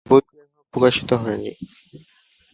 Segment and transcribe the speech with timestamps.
[0.05, 1.51] বইটি এখনো প্রকাশিত হয়নি।